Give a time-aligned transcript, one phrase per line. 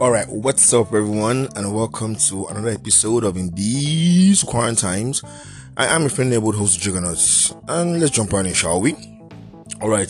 [0.00, 5.22] All right, what's up, everyone, and welcome to another episode of In These Quarantines.
[5.76, 8.94] I am a friend neighborhood host, Juggernauts, and let's jump right in, shall we?
[9.82, 10.08] All right,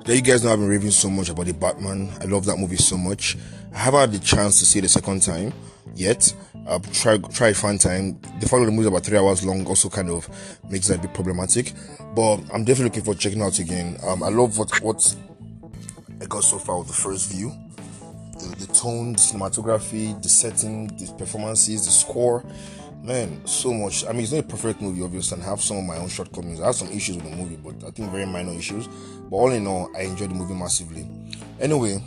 [0.00, 2.10] today you guys know I've been raving so much about the Batman.
[2.20, 3.36] I love that movie so much.
[3.72, 5.52] I haven't had the chance to see it the second time
[5.94, 6.34] yet.
[6.66, 8.20] I've tried try fun time.
[8.40, 10.28] The fact that the movie is about three hours long also kind of
[10.68, 11.74] makes that a bit problematic.
[12.16, 13.98] But I'm definitely looking for checking out again.
[14.04, 15.14] Um, I love what what
[16.20, 17.52] I got so far with the first view
[18.38, 22.44] the, the tone, the cinematography, the setting, the performances, the score.
[23.02, 24.04] Man, so much.
[24.04, 26.08] I mean, it's not a perfect movie, obviously, and I have some of my own
[26.08, 26.60] shortcomings.
[26.60, 28.88] I have some issues with the movie, but I think very minor issues.
[29.30, 31.08] But all in all, I enjoyed the movie massively.
[31.60, 32.02] Anyway,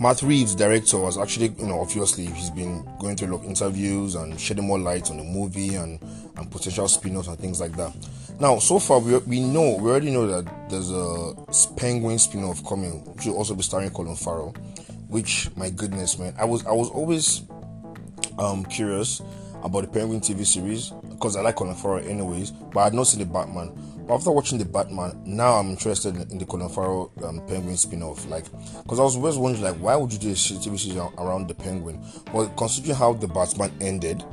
[0.00, 3.46] Matt Reeves, director, was actually, you know, obviously he's been going through a lot of
[3.46, 6.00] interviews and shedding more light on the movie and,
[6.36, 7.94] and potential spin-offs and things like that.
[8.40, 11.34] Now, so far we, we know we already know that there's a
[11.76, 14.54] Penguin spin-off coming, which will also be starring Colin Farrell
[15.14, 16.34] which my goodness man.
[16.36, 17.42] I was i was always
[18.36, 19.22] um curious
[19.62, 23.06] about the penguin tv series because i like colin farrell anyways but i had not
[23.06, 23.70] seen the batman.
[24.08, 28.26] But after watching the batman now i'm interested in, the colin farrell um, penguin spin-off
[28.28, 28.46] like
[28.82, 31.54] because i was always wondering like why would you do a tv series around the
[31.54, 32.04] penguin?
[32.32, 34.24] Well considering how the batman ended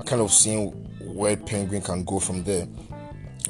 [0.00, 0.70] i kind of seeing
[1.14, 2.66] where penguin can go from there.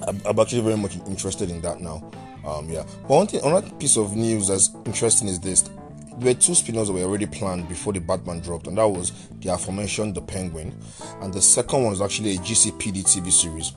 [0.08, 2.10] I'm, I'm actually very much interested in that now
[2.44, 2.83] um yeah.
[3.03, 5.70] But one thing another piece of news that's interesting is this
[6.18, 9.12] there were two spin-offs that were already planned before the Batman dropped, and that was
[9.41, 10.77] the aforementioned The Penguin,
[11.20, 13.72] and the second one was actually a GCPD TV series.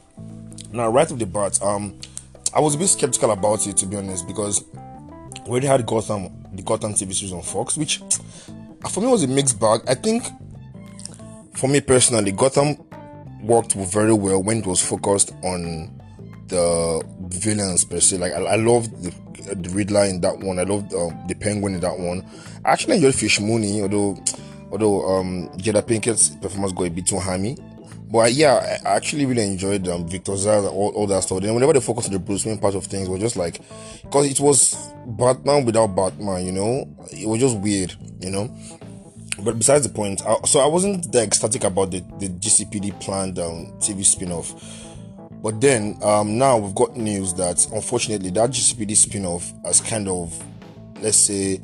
[0.72, 2.00] Now, right off the bat, um,
[2.54, 4.64] I was a bit skeptical about it to be honest, because
[5.46, 8.02] we already had Gotham, the Gotham TV series on Fox, which
[8.90, 9.82] for me was a mixed bag.
[9.88, 10.24] I think,
[11.54, 12.78] for me personally, Gotham
[13.42, 16.02] worked very well when it was focused on
[16.48, 18.18] the villains per se.
[18.18, 19.12] Like I, I love the,
[19.56, 20.60] the Riddler in that one.
[20.60, 22.26] I love um, the Penguin in that one.
[22.64, 24.18] I actually enjoyed Fish Mooney, although
[24.72, 27.58] although um, Jada Pinkett's performance got a bit too hammy.
[28.12, 31.42] But yeah, I actually really enjoyed um, Victor Zsasz, all, all that stuff.
[31.42, 33.60] Then whenever they focused on the Bruce Wayne part of things, was just like,
[34.04, 38.56] because it was Batman without Batman, you know, it was just weird, you know.
[39.44, 43.40] But besides the point, I, so I wasn't that ecstatic about the, the GCPD planned
[43.40, 44.54] um, TV spin off
[45.46, 50.44] but then um, now we've got news that unfortunately that GCPD spin-off has kind of,
[51.02, 51.62] let's say,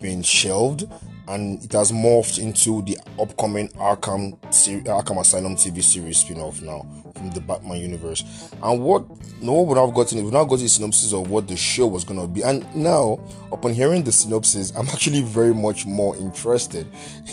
[0.00, 0.84] been shelved,
[1.26, 4.38] and it has morphed into the upcoming Arkham
[4.84, 6.86] Arkham Asylum TV series spin-off now
[7.16, 8.52] from the Batman universe.
[8.62, 9.04] And what
[9.42, 11.88] no one would have gotten is we've now got the synopsis of what the show
[11.88, 12.42] was gonna be.
[12.42, 13.18] And now,
[13.50, 16.86] upon hearing the synopsis, I'm actually very much more interested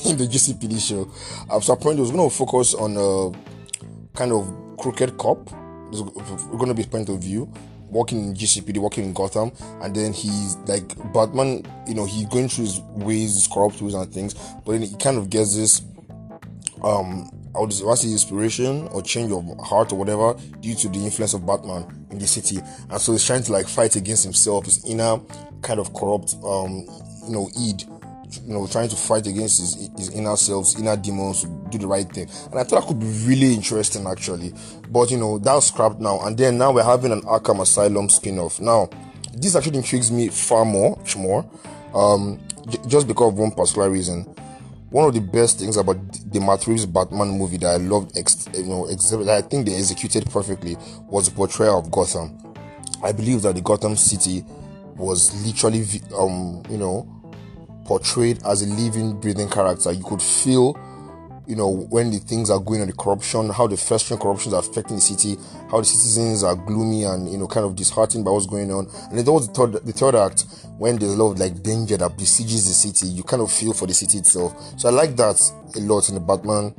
[0.03, 1.11] in the GCPD show.
[1.53, 5.60] Um, so apparently it was gonna focus on a kind of crooked cop
[5.91, 7.51] we're to be point of view.
[7.89, 12.47] Working in GCPD, working in Gotham, and then he's like Batman, you know, he's going
[12.47, 15.81] through his ways, his corrupt ways and things, but then he kind of gets this,
[16.85, 21.33] um, I would say inspiration or change of heart or whatever due to the influence
[21.33, 22.59] of Batman in the city,
[22.89, 25.19] and so he's trying to like fight against himself, his inner
[25.61, 26.85] kind of corrupt, um,
[27.27, 27.90] you know, id
[28.45, 32.09] you know, trying to fight against his, his inner selves, inner demons, do the right
[32.11, 32.29] thing.
[32.51, 34.53] And I thought that could be really interesting actually.
[34.89, 36.19] But you know, that's scrapped now.
[36.21, 38.59] And then now we're having an Arkham Asylum spin-off.
[38.59, 38.89] Now,
[39.33, 41.49] this actually intrigues me far more, much more.
[41.93, 44.23] Um, j- just because of one particular reason.
[44.89, 45.97] One of the best things about
[46.31, 49.65] the Matt Reeves Batman movie that I loved, ex- you know, ex- that I think
[49.65, 50.75] they executed perfectly
[51.07, 52.37] was the portrayal of Gotham.
[53.01, 54.43] I believe that the Gotham City
[54.97, 55.85] was literally,
[56.17, 57.07] um, you know,
[57.91, 59.91] portrayed as a living, breathing character.
[59.91, 60.79] You could feel,
[61.45, 64.57] you know, when the things are going on, the corruption, how the festering corruption is
[64.57, 65.35] affecting the city,
[65.69, 68.87] how the citizens are gloomy and, you know, kind of disheartened by what's going on.
[69.09, 70.45] And then there was the third, the third act
[70.77, 73.07] when there's a lot of like danger that besieges the city.
[73.07, 74.55] You kind of feel for the city itself.
[74.79, 75.41] So I like that
[75.75, 76.73] a lot in the Batman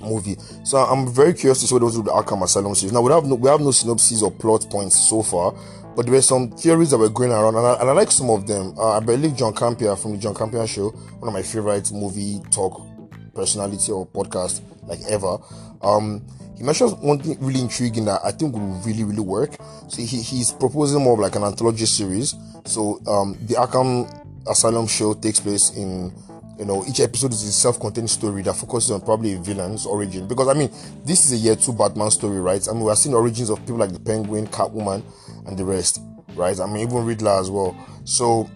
[0.00, 0.36] movie.
[0.64, 2.92] So I'm very curious to see what those do the Arkham Asylum series.
[2.92, 5.54] Now we have no we have no synopsis or plot points so far,
[5.96, 8.30] but there were some theories that were going around, and I, and I like some
[8.30, 8.74] of them.
[8.78, 12.40] Uh, I believe John Campea from the John Campea Show, one of my favorite movie
[12.50, 12.86] talk
[13.34, 15.38] personality or podcast like ever.
[15.82, 19.56] Um, he mentions one thing really intriguing that I think will really, really work.
[19.88, 22.34] So he, he's proposing more of like an anthology series.
[22.64, 24.08] So um, the Arkham
[24.48, 26.12] Asylum show takes place in
[26.58, 30.26] you know, each episode is a self-contained story that focuses on probably a villain's origin.
[30.26, 30.70] Because I mean,
[31.04, 32.66] this is a year two Batman story, right?
[32.68, 35.02] I mean, we're seeing origins of people like the Penguin, Catwoman,
[35.46, 36.00] and the rest,
[36.34, 36.58] right?
[36.58, 37.76] I mean, even Riddler as well.
[38.04, 38.50] So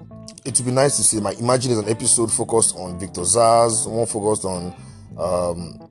[0.45, 1.21] it would be nice to see.
[1.21, 4.75] My imagine is an episode focused on Victor Zsasz, one focused on
[5.17, 5.89] um,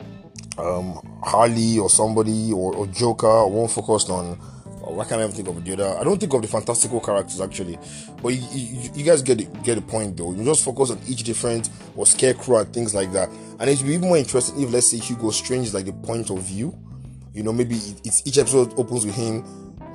[0.58, 4.38] um, Harley or somebody or, or Joker, one focused on
[4.84, 5.98] Oh, why can't I think of the other?
[6.00, 7.78] I don't think of the fantastical characters actually,
[8.22, 10.34] but you, you, you guys get the, get the point though.
[10.34, 13.30] You just focus on each different or scarecrow and things like that,
[13.60, 16.30] and it be even more interesting if let's say Hugo Strange is like the point
[16.30, 16.78] of view.
[17.34, 19.44] You know, maybe it's each episode opens with him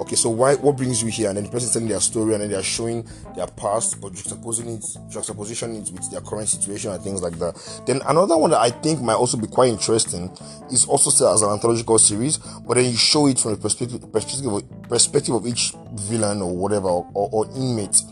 [0.00, 1.28] okay, so why what brings you here?
[1.28, 4.78] And then the person telling their story and then they're showing their past, but juxtaposing
[4.78, 7.82] it, juxtaposition it with their current situation and things like that.
[7.86, 10.30] Then another one that I think might also be quite interesting
[10.70, 14.12] is also still as an anthological series, but then you show it from the perspective
[14.12, 18.02] perspective of, perspective of each villain or whatever or, or, or inmate,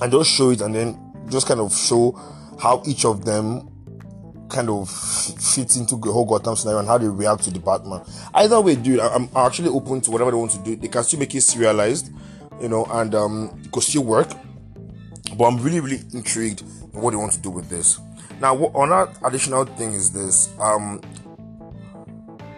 [0.00, 0.98] and just show it and then
[1.30, 2.12] just kind of show
[2.60, 3.70] how each of them
[4.48, 8.02] kind of fits into the whole Gotham scenario and how they react to the Batman.
[8.34, 10.76] Either way, dude, I'm actually open to whatever they want to do.
[10.76, 12.12] They can still make it serialized,
[12.60, 14.28] you know, and um, it could still work.
[15.36, 17.98] But I'm really, really intrigued in what they want to do with this.
[18.40, 20.52] Now, another additional thing is this.
[20.60, 21.00] Um,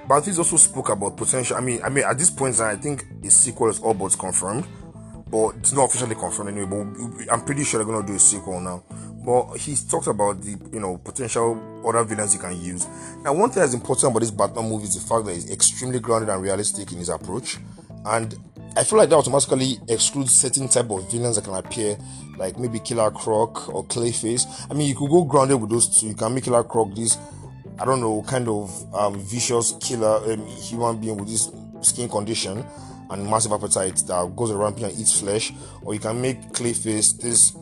[0.09, 1.57] Batis also spoke about potential.
[1.57, 4.67] I mean, I mean, at this point, I think a sequel is all but confirmed,
[5.29, 6.67] but it's not officially confirmed anyway.
[6.67, 8.85] But I'm pretty sure they're gonna do a sequel now.
[9.25, 12.87] But he's talked about the you know potential other villains you can use.
[13.23, 15.99] Now, one thing that's important about this Batman movie is the fact that he's extremely
[15.99, 17.59] grounded and realistic in his approach,
[18.05, 18.37] and
[18.77, 21.97] I feel like that automatically excludes certain type of villains that can appear,
[22.37, 24.67] like maybe Killer Croc or Clayface.
[24.71, 26.09] I mean, you could go grounded with those two.
[26.09, 27.17] You can make Killer Croc this,
[27.79, 31.51] I don't know, kind of um, vicious killer um, human being with this
[31.83, 32.65] skin condition
[33.11, 35.53] and massive appetite that goes around and eats flesh,
[35.83, 37.57] or you can make Clayface this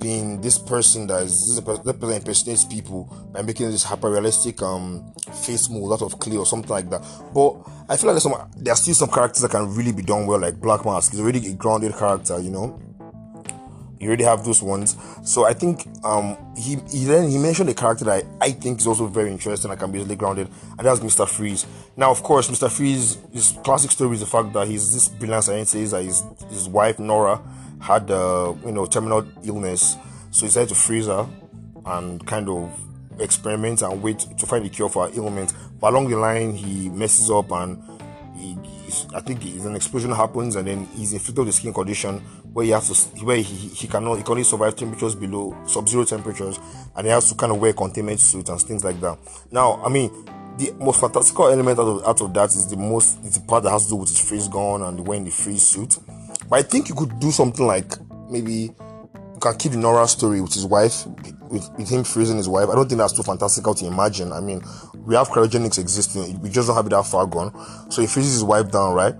[0.00, 4.62] being this person that is this person, that impersonates people by making this hyper realistic
[4.62, 5.12] um
[5.44, 7.02] face mold out of clay or something like that.
[7.34, 7.56] But
[7.88, 10.26] I feel like there's some there are still some characters that can really be done
[10.26, 11.10] well, like Black Mask.
[11.10, 12.80] He's already a grounded character, you know.
[13.98, 14.96] You already have those ones.
[15.24, 18.80] So I think um he he then he mentioned a character that I, I think
[18.80, 20.48] is also very interesting and can be really grounded,
[20.78, 21.28] and that's Mr.
[21.28, 21.66] Freeze.
[21.96, 22.70] Now of course Mr.
[22.70, 26.68] Freeze his classic story is the fact that he's this brilliant scientist that his his
[26.68, 27.40] wife Nora
[27.80, 29.96] had uh, you know terminal illness,
[30.30, 31.28] so he decided to freeze her
[31.86, 32.70] and kind of
[33.20, 35.52] experiment and wait to find a cure for her ailment.
[35.80, 37.82] But along the line, he messes up and
[38.36, 38.56] he,
[39.14, 42.18] I think an explosion happens and then he's inflicted with a skin condition
[42.52, 46.04] where he has to where he, he cannot he can only survive temperatures below sub-zero
[46.04, 46.58] temperatures
[46.96, 49.18] and he has to kind of wear containment suit and things like that.
[49.50, 50.10] Now, I mean,
[50.58, 53.62] the most fantastical element out of, out of that is the most is the part
[53.64, 55.98] that has to do with his freeze gun and wearing the freeze suit.
[56.48, 57.92] But I think you could do something like
[58.30, 58.72] maybe
[59.38, 61.06] you can keep the Nora story with his wife,
[61.48, 62.68] with, with him freezing his wife.
[62.68, 64.32] I don't think that's too fantastical to imagine.
[64.32, 64.60] I mean,
[65.06, 67.52] we have cryogenics existing, we just don't have it that far gone.
[67.88, 69.14] So he freezes his wife down, right?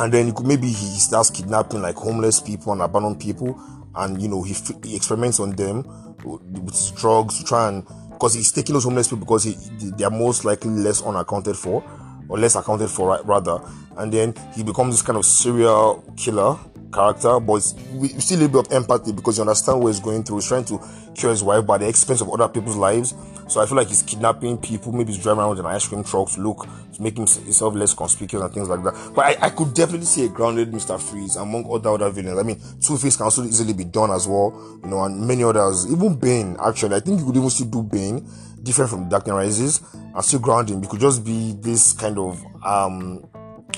[0.00, 3.60] And then could, maybe he starts kidnapping like homeless people and abandoned people,
[3.94, 5.84] and you know he, he experiments on them
[6.24, 9.54] with his drugs to try and because he's taking those homeless people because he,
[9.96, 11.84] they are most likely less unaccounted for
[12.28, 13.60] or less accounted for rather
[13.98, 16.58] and then he becomes this kind of serial killer
[16.92, 17.62] character but
[17.92, 20.36] we still a little bit of empathy because you understand what he's going through.
[20.36, 20.80] He's trying to
[21.14, 23.14] cure his wife by the expense of other people's lives.
[23.48, 26.04] So i feel like he's kidnapping people maybe he's driving around with an ice cream
[26.04, 29.12] truck to look to make himself less conspicuous and things like that.
[29.14, 32.38] But i, I could definitely see a grounded mr freeze among other other villains.
[32.38, 35.90] I mean two-face can also easily be done as well you know and many others.
[35.90, 38.26] Even bane actually i think you could even still do bane
[38.62, 40.82] different from Dark Knight Rises and still grounding.
[40.82, 43.26] It could just be this kind of um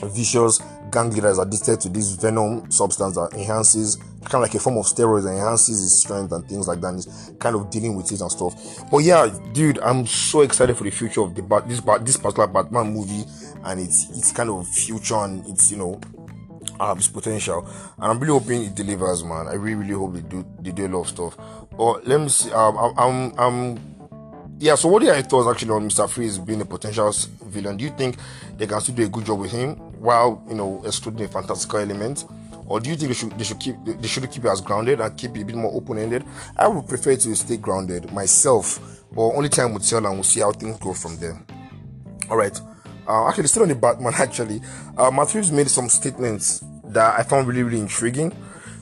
[0.03, 4.59] vicious gang leader is addicted to this venom substance that enhances kind of like a
[4.59, 6.89] form of steroids that enhances his strength and things like that.
[6.89, 8.55] And he's kind of dealing with it and stuff.
[8.91, 12.17] But yeah, dude, I'm so excited for the future of the bat this bat this
[12.17, 13.25] particular Batman movie
[13.65, 16.01] and it's it's kind of future and it's you know
[16.79, 17.67] um, its potential
[17.99, 20.87] and I'm really hoping it delivers man I really really hope they do they do
[20.87, 21.37] a lot of stuff
[21.77, 23.91] but let me see um, I'm, I'm, I'm
[24.61, 26.07] yeah, so what are your thoughts actually on Mr.
[26.07, 27.11] Freeze being a potential
[27.47, 27.79] villain?
[27.79, 28.17] Do you think
[28.59, 31.79] they can still do a good job with him while you know excluding a fantastical
[31.79, 32.25] element?
[32.67, 35.01] Or do you think they should they should keep they should keep it as grounded
[35.01, 36.25] and keep it a bit more open ended?
[36.57, 40.41] I would prefer to stay grounded myself, but only time will tell and we'll see
[40.41, 41.41] how things go from there.
[42.31, 42.61] Alright.
[43.09, 44.61] Uh, actually still on the Batman actually.
[44.97, 48.31] Uh Matt Reeves made some statements that I found really, really intriguing.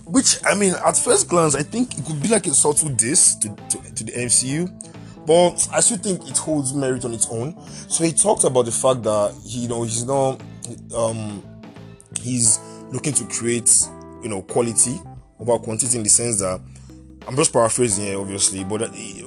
[0.04, 3.34] Which I mean at first glance I think it could be like a subtle diss
[3.36, 4.70] to, to, to the MCU
[5.28, 7.54] but I still think it holds merit on its own.
[7.66, 10.40] So he talked about the fact that you know, he's not,
[10.94, 11.42] um,
[12.20, 12.58] he's
[12.90, 13.70] looking to create,
[14.22, 15.00] you know, quality
[15.38, 16.60] over quantity in the sense that
[17.26, 19.24] I'm just paraphrasing here, obviously, but he,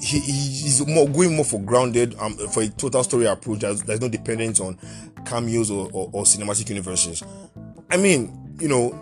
[0.00, 3.60] he, he's more going more for grounded, um, for a total story approach.
[3.60, 4.78] There's, there's no dependence on
[5.24, 7.22] cameos or, or, or cinematic universes.
[7.90, 8.98] I mean, you know,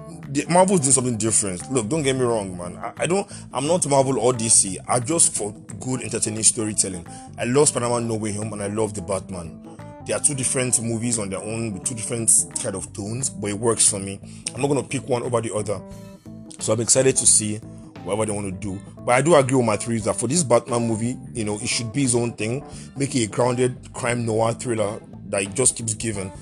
[0.48, 1.70] Marvel's doing something different.
[1.70, 2.76] Look, don't get me wrong, man.
[2.76, 3.30] I, I, don't.
[3.52, 4.76] I'm not Marvel or DC.
[4.88, 7.06] I just for good entertaining storytelling.
[7.38, 9.71] I love Spider-Man No Way Home and I love the Batman.
[10.06, 12.30] They are two different movies on their own with two different
[12.60, 14.20] kind of tones, but it works for me.
[14.54, 15.80] I'm not gonna pick one over the other.
[16.58, 17.60] So I'm excited to see
[18.04, 18.80] whatever they want to do.
[19.04, 21.68] But I do agree with Matt Reeves that for this Batman movie, you know, it
[21.68, 22.64] should be his own thing.
[22.96, 26.32] Make it a grounded crime noir thriller that it just keeps giving.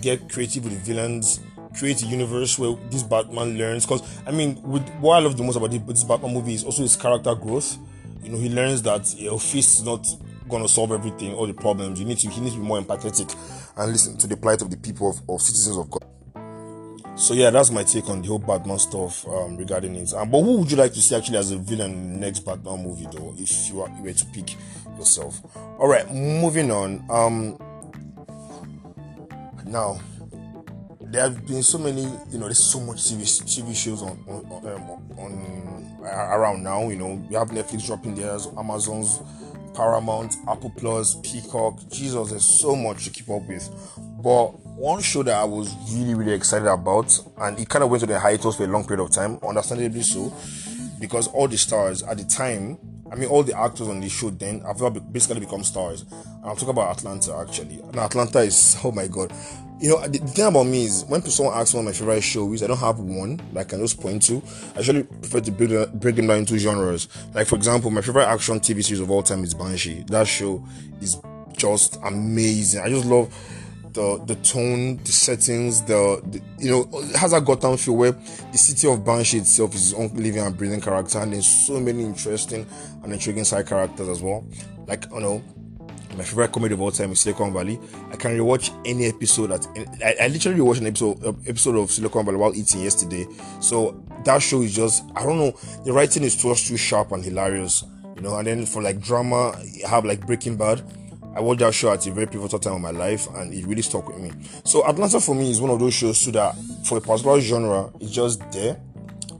[0.00, 1.40] Get creative with the villains,
[1.76, 3.84] create a universe where this Batman learns.
[3.84, 6.82] Because I mean, with what I love the most about this, Batman movie is also
[6.82, 7.78] his character growth.
[8.22, 10.06] You know, he learns that you know, Fist is not
[10.48, 12.00] gonna solve everything, all the problems.
[12.00, 13.34] You need to he needs to be more empathetic
[13.76, 16.08] and listen to the plight of the people of, of citizens of Gotham.
[17.16, 20.12] So yeah, that's my take on the whole Batman stuff um, regarding it.
[20.14, 22.40] Um, but who would you like to see actually as a villain in the next
[22.40, 24.54] Batman movie, though, if you, are, were to pick
[24.96, 25.40] yourself?
[25.56, 27.04] All right, moving on.
[27.10, 27.58] Um,
[29.66, 30.00] now
[31.10, 34.66] there have been so many, you know, there's so much TV, TV shows on on,
[34.66, 36.88] um, on, around now.
[36.88, 39.20] You know, we have Netflix dropping theirs, Amazon's
[39.78, 41.78] Paramount, Apple Plus, Peacock.
[41.88, 43.70] Jesus, there's so much to keep up with.
[44.20, 48.00] But one show that I was really, really excited about, and it kind of went
[48.00, 50.34] to the hiatus for a long period of time, understandably so,
[50.98, 52.76] because all the stars at the time,
[53.10, 56.02] I mean, all the actors on the show then have basically become stars.
[56.02, 57.80] And I'm talking about Atlanta actually.
[57.80, 59.32] And Atlanta is, oh my god.
[59.80, 62.20] You know, the, the thing about me is when someone asks me what my favorite
[62.22, 64.42] show is, I don't have one that I can just point to.
[64.74, 67.08] I usually prefer to break, break them down into genres.
[67.32, 70.02] Like, for example, my favorite action TV series of all time is Banshee.
[70.08, 70.64] That show
[71.00, 71.20] is
[71.56, 72.80] just amazing.
[72.80, 73.32] I just love
[73.98, 78.58] the the tone, the settings, the, the, you know, has a Gotham feel where the
[78.58, 82.04] city of Banshee itself is its own living and breathing character, and there's so many
[82.04, 82.64] interesting
[83.02, 84.46] and intriguing side characters as well.
[84.86, 85.42] Like you know,
[86.16, 87.80] my favorite comedy of all time is Silicon Valley.
[88.12, 89.66] I can rewatch any episode that
[90.04, 93.26] I, I literally rewatched an episode uh, episode of Silicon Valley while eating yesterday.
[93.60, 95.58] So that show is just I don't know.
[95.84, 97.82] The writing is just too sharp and hilarious,
[98.14, 98.36] you know.
[98.36, 100.84] And then for like drama, I have like Breaking Bad.
[101.38, 103.82] I watched that show at a very pivotal time of my life, and it really
[103.82, 104.32] stuck with me.
[104.64, 107.90] So Atlanta for me is one of those shows too that for a particular genre,
[108.00, 108.80] it's just there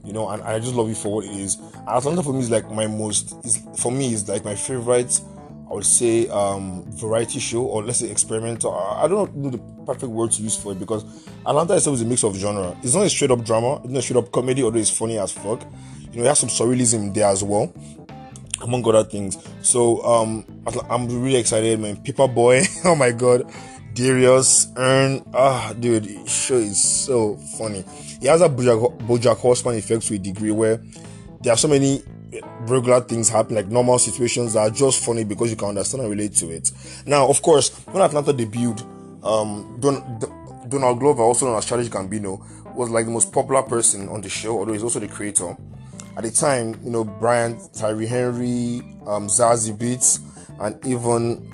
[0.05, 1.57] you know, and I just love it for what it is.
[1.87, 5.21] Atlanta for me is like my most, is for me is like my favorite
[5.69, 8.73] I would say um, variety show or let's say experimental.
[8.73, 11.05] I don't know the perfect word to use for it because
[11.45, 12.75] Atlanta itself is a mix of genre.
[12.81, 15.19] It's not a straight up drama, it's not a straight up comedy, although it's funny
[15.19, 15.61] as fuck.
[16.11, 17.71] You know, it has some surrealism there as well,
[18.61, 19.37] among other things.
[19.61, 20.45] So um,
[20.89, 21.97] I'm really excited, man.
[21.97, 23.51] Paper Boi, oh my god,
[23.93, 27.83] Darius, Earn, ah, dude, show is so funny.
[28.21, 30.81] He has a Bojack, Bojack Horseman effect to a degree where
[31.41, 32.03] there are so many
[32.61, 36.11] regular things happen, like normal situations that are just funny because you can understand and
[36.11, 36.71] relate to it.
[37.05, 38.83] Now, of course, when Atlanta debuted,
[39.23, 40.19] um, Don,
[40.69, 42.39] Donald Glover, also known as Childish Gambino,
[42.75, 45.57] was like the most popular person on the show, although he's also the creator.
[46.19, 50.19] At the time, you know, Brian, Tyree Henry, um, Zazie Beetz,
[50.59, 51.49] and even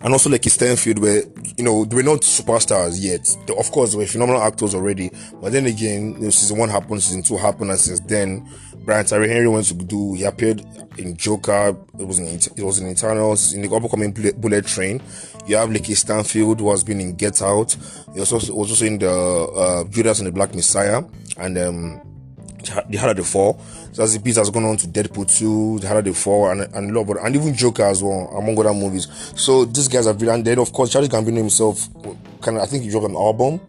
[0.00, 1.24] and also Lakeith Stanfield, where
[1.58, 3.36] you know they were not superstars yet.
[3.46, 5.10] They, of course, they were phenomenal actors already,
[5.42, 8.48] but then again, you know, season one happened, season two happened, and since then,
[8.86, 10.14] Brian Tyree Henry went to do.
[10.14, 10.64] He appeared
[10.96, 11.76] in Joker.
[11.98, 15.02] It was in it was in Eternals in the upcoming Bullet Train.
[15.46, 17.76] You have Lakeith Stanfield who has been in Get Out.
[18.14, 21.02] He was also, was also in the uh, Judas and the Black Messiah,
[21.36, 22.13] and um,
[22.64, 23.60] The Harder They Fall.
[23.92, 26.62] So as the beat has gone on to Deadpool 2, The Harder They Fall, and
[26.74, 29.08] and but and even Joker as well, among other movies.
[29.36, 31.88] So these guys have been, and then of course Childish Gambino himself,
[32.40, 33.60] kind of, I think he dropped an album.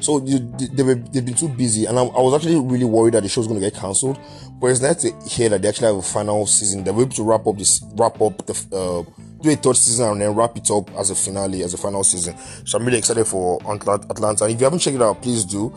[0.00, 3.14] So they, they were they've been too busy, and I, I was actually really worried
[3.14, 4.18] that the show's going to get cancelled.
[4.60, 6.84] But it's nice to hear that they actually have a final season.
[6.84, 9.06] They're able to wrap up this, wrap up the.
[9.06, 11.78] Uh, do a third season and then wrap it up as a finale, as a
[11.78, 12.36] final season.
[12.64, 14.44] So I'm really excited for Atlanta.
[14.44, 15.74] And if you haven't checked it out, please do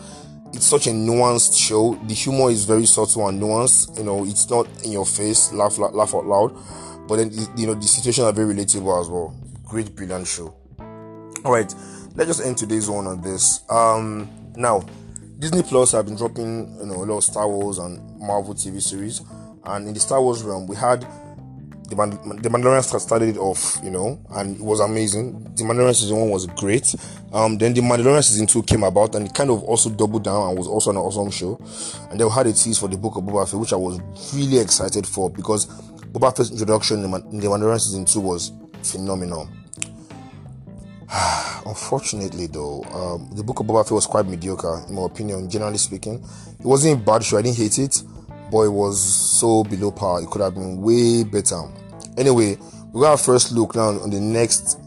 [0.56, 1.96] it's such a nuanced show.
[2.08, 3.98] The humor is very subtle and nuanced.
[3.98, 6.56] You know, it's not in your face, laugh laugh out loud,
[7.08, 9.36] but then you know the situations are very relatable as well.
[9.66, 10.56] Great, brilliant show.
[11.44, 11.74] All right,
[12.16, 13.64] let's just end today's one on this.
[13.70, 14.84] Um, now,
[15.40, 18.82] Disney Plus have been dropping you know a lot of Star Wars and Marvel TV
[18.82, 19.22] series,
[19.66, 21.06] and in the Star Wars realm, we had
[21.90, 25.44] the, Man- the Mandalorian started it off, you know, and it was amazing.
[25.56, 26.96] The Mandalorian season one was great.
[27.32, 30.50] Um, then the Mandalorian season two came about, and it kind of also doubled down
[30.50, 31.60] and was also an awesome show.
[32.10, 34.00] And they had a tease for the book of Boba Fett, which I was
[34.34, 38.52] really excited for because Boba Fett's introduction in the, in the Mandalorian season two was
[38.82, 39.48] phenomenal.
[41.66, 45.78] Unfortunately, though, um, the book of Boba Fett was quite mediocre, in my opinion, generally
[45.78, 46.16] speaking.
[46.60, 48.02] It wasn't a bad show, I didn't hate it
[48.56, 49.04] but it was
[49.38, 50.22] so below par.
[50.22, 51.62] It could have been way better.
[52.18, 52.58] Anyway,
[52.94, 54.80] we got our first look now on the next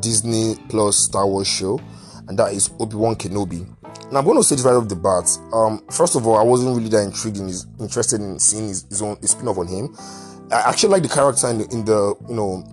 [0.00, 1.80] Disney Plus Star Wars show,
[2.26, 3.64] and that is Obi Wan Kenobi.
[4.10, 5.30] Now I'm going to say this right off the bat.
[5.52, 8.82] Um, first of all, I wasn't really that intrigued in his, interested in seeing his,
[8.88, 9.96] his own his spin-off on him.
[10.50, 12.64] I actually like the character in the, in the you know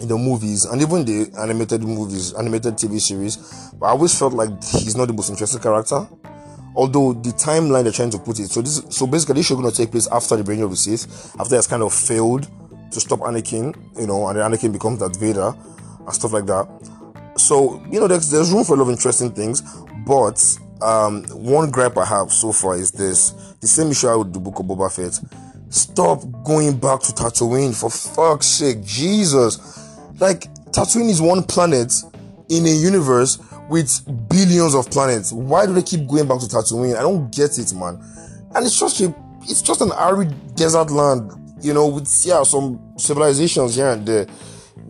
[0.00, 3.36] in the movies and even the animated movies, animated TV series.
[3.78, 6.08] But I always felt like he's not the most interesting character.
[6.74, 9.76] Although the timeline they're trying to put it, so this, so basically, this going to
[9.76, 12.48] take place after the Bringing of the Sith, after it's kind of failed
[12.90, 15.54] to stop Anakin, you know, and Anakin becomes that Vader
[16.06, 16.68] and stuff like that.
[17.36, 19.62] So you know, there's there's room for a lot of interesting things,
[20.06, 24.32] but um, one gripe I have so far is this: the same issue I with
[24.32, 25.20] the Book of Boba Fett.
[25.70, 29.58] Stop going back to Tatooine for fuck's sake, Jesus!
[30.20, 31.92] Like Tatooine is one planet
[32.48, 33.38] in a universe
[33.72, 35.32] with billions of planets.
[35.32, 36.94] Why do they keep going back to Tatooine?
[36.94, 37.98] I don't get it, man.
[38.54, 39.14] And it's just a,
[39.44, 44.26] it's just an arid desert land, you know, with yeah some civilizations here and there.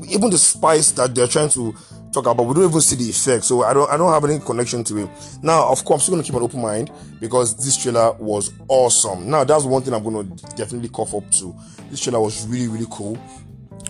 [0.09, 1.73] Even the spice that they're trying to
[2.13, 3.45] talk about, we don't even see the effect.
[3.45, 5.11] So I don't I don't have any connection to it.
[5.43, 9.31] Now, of course, I'm still gonna keep an open mind because this trailer was awesome.
[9.31, 10.25] Now that's one thing I'm gonna
[10.57, 11.55] definitely cough up to.
[11.89, 13.17] This trailer was really, really cool.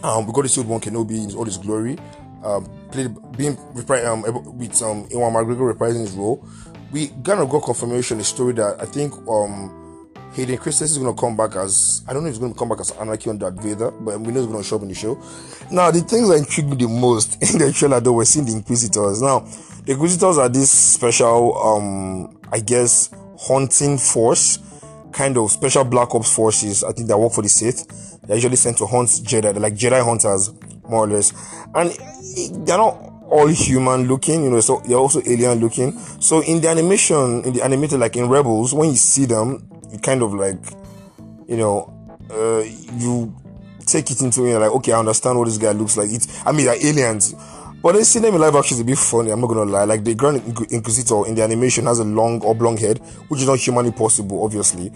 [0.03, 1.97] Um, we got to see Obi-Wan Kenobi in all his glory
[2.45, 3.57] um, played being
[4.07, 4.23] um,
[4.59, 6.47] with um, Ewan McGregor reprising his role.
[6.93, 9.83] We of got confirmation a story that I think um,
[10.35, 12.81] Hayden Christensen is to come back as I don't know if he's to come back
[12.81, 15.21] as Anakin on Darth Vader, but we know he's to show up in the show.
[15.71, 18.53] Now, the things that intrigued me the most in the trailer though were seeing the
[18.53, 19.21] Inquisitors.
[19.21, 19.41] Now,
[19.85, 24.59] the Inquisitors are this special, um, I guess, hunting force,
[25.13, 26.83] kind of special Black Ops forces.
[26.83, 28.21] I think that work for the Sith.
[28.23, 29.43] They're usually sent to hunt Jedi.
[29.43, 30.51] They're like Jedi hunters
[30.93, 31.33] more or less.
[31.75, 31.91] And
[32.67, 35.99] they're not all human looking, you know, so they're also alien looking.
[36.21, 39.99] So in the animation, in the animated, like in Rebels, when you see them, you
[39.99, 40.61] kind of like,
[41.49, 41.89] you know,
[42.31, 42.63] uh,
[42.99, 43.35] you
[43.87, 46.11] take it into you like, okay, I understand what this guy looks like.
[46.11, 47.35] It's, I mean, they're aliens.
[47.83, 49.85] But then seeing them in live action is a bit funny, I'm not gonna lie.
[49.85, 50.37] Like the Grand
[50.71, 54.93] Inquisitor in the animation has a long oblong head, which is not humanly possible, obviously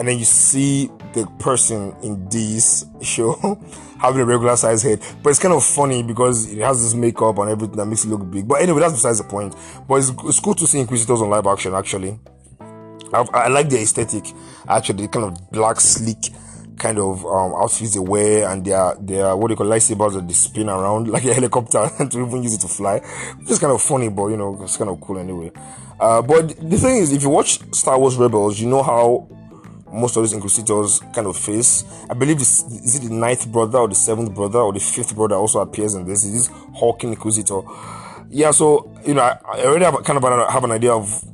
[0.00, 3.34] and then you see the person in this show
[3.98, 4.98] having a regular size head.
[5.22, 8.08] But it's kind of funny because it has this makeup and everything that makes it
[8.08, 8.48] look big.
[8.48, 9.54] But anyway, that's besides the point.
[9.86, 12.18] But it's, it's cool to see Inquisitors on live action actually.
[13.12, 14.32] I, I like the aesthetic
[14.66, 16.30] actually, the kind of black, sleek
[16.78, 20.32] kind of um, outfits they wear and they are what they call lightsabers that they
[20.32, 23.02] spin around like a helicopter to even use it to fly.
[23.40, 25.52] It's kind of funny, but you know, it's kind of cool anyway.
[26.00, 29.28] Uh, but the thing is, if you watch Star Wars Rebels, you know how
[29.92, 31.84] most of these inquisitors kind of face.
[32.08, 35.34] I believe is it the ninth brother or the seventh brother or the fifth brother
[35.34, 36.24] also appears in this.
[36.24, 37.60] Is this Hawking Inquisitor?
[38.28, 41.24] Yeah, so you know, I, I already have kind of have an idea of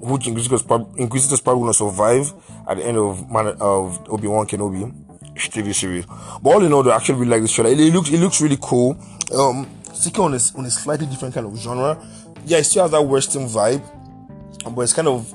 [0.00, 0.64] which inquisitors
[0.96, 2.32] inquisitors probably gonna survive
[2.68, 4.92] at the end of Man, of Obi Wan Kenobi
[5.34, 6.06] TV series.
[6.06, 7.70] But all in all, I actually really like this trailer.
[7.70, 8.96] It, it, looks it looks really cool.
[9.36, 11.98] Um, sticking on on a slightly different kind of genre.
[12.44, 13.82] Yeah, it still has that Western vibe,
[14.74, 15.32] but it's kind of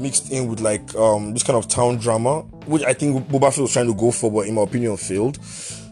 [0.00, 3.62] mixed in with like um this kind of town drama, which I think Boba Fett
[3.62, 5.38] was trying to go for, but in my opinion failed.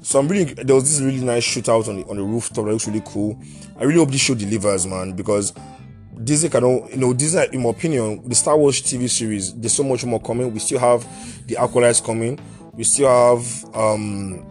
[0.03, 2.73] So I'm really there was this really nice shootout on the on the rooftop that
[2.73, 3.41] looks really cool.
[3.79, 5.53] I really hope this show delivers, man, because
[6.25, 9.85] Disney cannot, you know, Disney, in my opinion, the Star Wars TV series, there's so
[9.85, 10.53] much more coming.
[10.53, 11.07] We still have
[11.47, 12.39] the Acolytes coming.
[12.73, 14.45] We still have um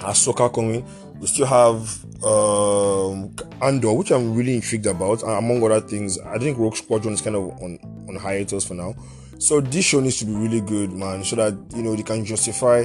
[0.00, 0.86] Ahsoka coming.
[1.20, 6.18] We still have um, Andor, which I'm really intrigued about, among other things.
[6.18, 7.78] I think Rogue Squadron is kind of on,
[8.08, 8.94] on hiatus for now.
[9.38, 12.24] So this show needs to be really good, man, so that you know they can
[12.24, 12.84] justify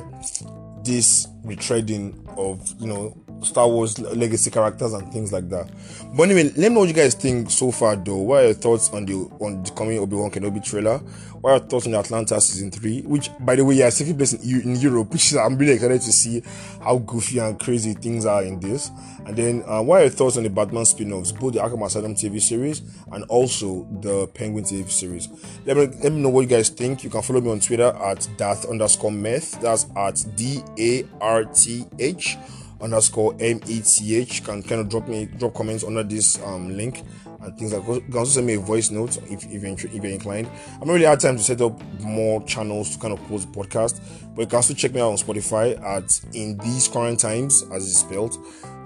[0.83, 5.69] this retreading of you know Star Wars legacy characters and things like that.
[6.15, 8.17] But anyway, let me know what you guys think so far though.
[8.17, 10.99] What are your thoughts on the on the coming Obi-Wan Kenobi trailer?
[11.41, 13.01] What are your thoughts on the Atlanta season three?
[13.01, 16.01] Which by the way, yeah, taking place in, in Europe, which is, I'm really excited
[16.01, 16.41] to see
[16.81, 18.91] how goofy and crazy things are in this.
[19.25, 22.15] And then uh, what are your thoughts on the Batman spin-offs, both the Arkham Asylum
[22.15, 25.27] TV series and also the Penguin TV series?
[25.65, 27.03] Let me let me know what you guys think.
[27.03, 29.59] You can follow me on Twitter at Darth underscore meth.
[29.61, 32.37] That's at D A R T H
[32.83, 37.01] underscore M-E-T-H can kind of drop me drop comments under this um, link
[37.41, 37.87] and things like.
[37.87, 40.49] You can also send me a voice note if, if, you're, if you're inclined.
[40.81, 43.99] I'm really had time to set up more channels to kind of post the podcast,
[44.35, 47.87] but you can also check me out on Spotify at In These Current Times as
[47.87, 48.37] it's spelled.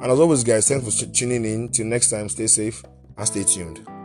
[0.02, 1.70] And as always, guys, thanks for tuning in.
[1.70, 2.84] Till next time, stay safe
[3.18, 3.97] and stay tuned.